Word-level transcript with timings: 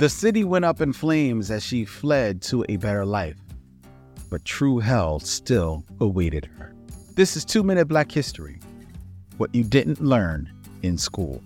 The 0.00 0.08
city 0.08 0.44
went 0.44 0.64
up 0.64 0.80
in 0.80 0.94
flames 0.94 1.50
as 1.50 1.62
she 1.62 1.84
fled 1.84 2.40
to 2.44 2.64
a 2.70 2.78
better 2.78 3.04
life. 3.04 3.36
But 4.30 4.46
true 4.46 4.78
hell 4.78 5.20
still 5.20 5.84
awaited 6.00 6.46
her. 6.56 6.74
This 7.16 7.36
is 7.36 7.44
Two 7.44 7.62
Minute 7.62 7.86
Black 7.86 8.10
History 8.10 8.60
What 9.36 9.54
You 9.54 9.62
Didn't 9.62 10.00
Learn 10.00 10.50
in 10.82 10.96
School. 10.96 11.42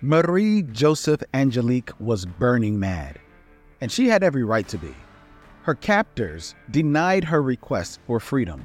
Marie 0.00 0.62
Joseph 0.62 1.22
Angelique 1.34 1.90
was 2.00 2.24
burning 2.24 2.80
mad, 2.80 3.18
and 3.82 3.92
she 3.92 4.08
had 4.08 4.22
every 4.22 4.44
right 4.44 4.66
to 4.68 4.78
be. 4.78 4.94
Her 5.66 5.74
captors 5.74 6.54
denied 6.70 7.24
her 7.24 7.42
request 7.42 7.98
for 8.06 8.20
freedom. 8.20 8.64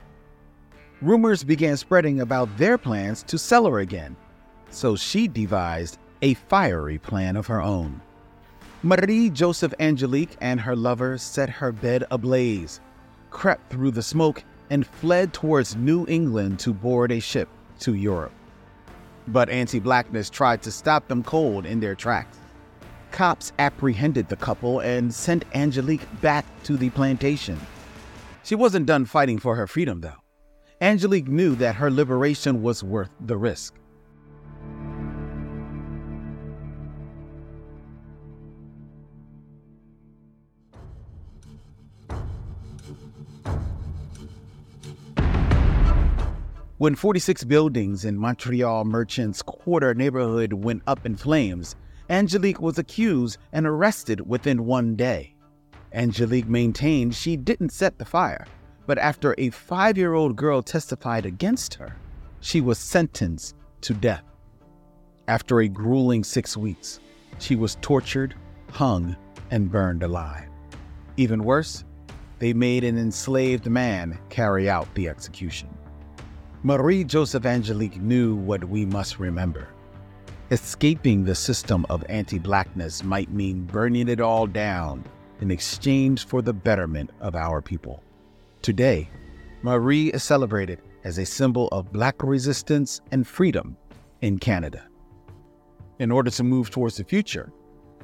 Rumors 1.02 1.44
began 1.44 1.76
spreading 1.76 2.22
about 2.22 2.56
their 2.60 2.78
plans 2.78 3.24
to 3.24 3.40
sell 3.40 3.66
her 3.66 3.80
again, 3.80 4.16
so 4.70 4.96
she 4.96 5.28
devised 5.28 5.98
a 6.22 6.36
fiery 6.36 7.00
plan 7.00 7.38
of 7.38 7.48
her 7.48 7.60
own. 7.60 8.02
Marie 8.84 9.32
Joseph 9.32 9.74
Angelique 9.80 10.38
and 10.42 10.62
her 10.62 10.76
lover 10.76 11.18
set 11.18 11.50
her 11.50 11.72
bed 11.72 12.04
ablaze, 12.12 12.80
crept 13.32 13.72
through 13.72 13.90
the 13.90 14.04
smoke, 14.04 14.44
and 14.70 14.86
fled 14.86 15.34
towards 15.34 15.76
New 15.76 16.06
England 16.08 16.60
to 16.60 16.72
board 16.72 17.12
a 17.12 17.20
ship 17.20 17.50
to 17.80 17.96
Europe. 17.96 18.32
But 19.28 19.50
anti 19.50 19.80
blackness 19.80 20.30
tried 20.30 20.62
to 20.62 20.72
stop 20.72 21.08
them 21.08 21.24
cold 21.24 21.66
in 21.66 21.80
their 21.80 21.96
tracks. 21.96 22.38
Cops 23.12 23.52
apprehended 23.60 24.30
the 24.30 24.36
couple 24.36 24.80
and 24.80 25.14
sent 25.14 25.46
Angelique 25.54 26.08
back 26.22 26.46
to 26.64 26.78
the 26.78 26.90
plantation. 26.92 27.60
She 28.44 28.56
wasn't 28.56 28.86
done 28.86 29.06
fighting 29.06 29.38
for 29.38 29.56
her 29.56 29.68
freedom, 29.68 30.02
though. 30.02 30.16
Angelique 30.82 31.28
knew 31.28 31.56
that 31.56 31.76
her 31.76 31.92
liberation 31.92 32.64
was 32.64 32.84
worth 32.84 33.12
the 33.20 33.38
risk. 33.38 33.76
When 46.82 46.96
46 46.96 47.44
buildings 47.44 48.06
in 48.06 48.18
Montreal 48.18 48.86
Merchants 48.86 49.44
Quarter 49.44 49.94
neighborhood 49.94 50.54
went 50.54 50.82
up 50.88 51.06
in 51.06 51.16
flames, 51.16 51.76
Angelique 52.12 52.60
was 52.60 52.78
accused 52.78 53.38
and 53.54 53.66
arrested 53.66 54.28
within 54.28 54.66
one 54.66 54.98
day. 54.98 55.34
Angelique 55.94 56.50
maintained 56.50 57.16
she 57.16 57.38
didn't 57.38 57.72
set 57.72 57.98
the 57.98 58.04
fire, 58.04 58.46
but 58.86 58.98
after 58.98 59.34
a 59.38 59.50
five 59.50 59.98
year 59.98 60.14
old 60.14 60.36
girl 60.36 60.62
testified 60.62 61.26
against 61.26 61.74
her, 61.76 61.96
she 62.42 62.60
was 62.60 62.78
sentenced 62.78 63.56
to 63.80 63.94
death. 63.94 64.26
After 65.30 65.62
a 65.62 65.70
grueling 65.70 66.26
six 66.26 66.58
weeks, 66.58 67.00
she 67.40 67.56
was 67.56 67.78
tortured, 67.80 68.36
hung, 68.72 69.16
and 69.50 69.72
burned 69.72 70.04
alive. 70.04 70.50
Even 71.16 71.46
worse, 71.46 71.86
they 72.40 72.52
made 72.52 72.84
an 72.84 72.98
enslaved 72.98 73.70
man 73.70 74.20
carry 74.28 74.70
out 74.70 74.94
the 74.96 75.08
execution. 75.08 75.70
Marie 76.64 77.06
Joseph 77.06 77.46
Angelique 77.46 78.02
knew 78.02 78.36
what 78.36 78.66
we 78.66 78.86
must 78.86 79.18
remember. 79.18 79.70
Escaping 80.52 81.24
the 81.24 81.34
system 81.34 81.86
of 81.90 82.04
anti 82.10 82.38
blackness 82.38 83.06
might 83.06 83.32
mean 83.32 83.64
burning 83.64 84.10
it 84.10 84.20
all 84.20 84.46
down 84.46 85.02
in 85.40 85.50
exchange 85.50 86.28
for 86.28 86.42
the 86.42 86.52
betterment 86.52 87.10
of 87.22 87.38
our 87.38 87.62
people. 87.62 88.04
Today, 88.62 89.10
Marie 89.62 90.10
is 90.10 90.24
celebrated 90.24 90.82
as 91.06 91.18
a 91.18 91.26
symbol 91.26 91.70
of 91.70 91.94
black 91.94 92.22
resistance 92.22 93.00
and 93.12 93.26
freedom 93.26 93.78
in 94.20 94.38
Canada. 94.38 94.84
In 96.00 96.12
order 96.12 96.30
to 96.30 96.44
move 96.44 96.70
towards 96.70 96.98
the 96.98 97.06
future, 97.06 97.54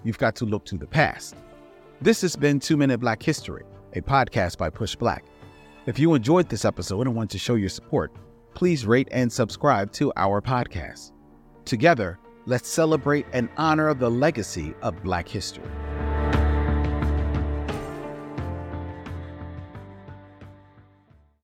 you've 0.05 0.17
got 0.17 0.33
to 0.37 0.45
look 0.45 0.63
to 0.67 0.77
the 0.77 0.87
past. 0.87 1.35
This 1.99 2.21
has 2.21 2.37
been 2.37 2.61
Two 2.61 2.77
Minute 2.77 3.01
Black 3.01 3.21
History, 3.21 3.65
a 3.91 3.99
podcast 3.99 4.57
by 4.57 4.69
PushBlack. 4.69 5.23
If 5.85 5.99
you 5.99 6.13
enjoyed 6.13 6.47
this 6.47 6.63
episode 6.63 7.07
and 7.07 7.15
want 7.15 7.29
to 7.31 7.37
show 7.37 7.55
your 7.55 7.67
support, 7.67 8.13
please 8.53 8.85
rate 8.85 9.09
and 9.11 9.29
subscribe 9.29 9.91
to 9.93 10.13
our 10.15 10.41
podcast. 10.41 11.11
Together, 11.65 12.17
let's 12.47 12.69
celebrate 12.69 13.25
and 13.33 13.49
honor 13.57 13.93
the 13.93 14.09
legacy 14.09 14.73
of 14.81 15.03
Black 15.03 15.27
history. 15.27 15.69